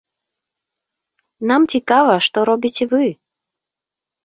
[1.51, 3.05] Нам цікава, што робіце вы.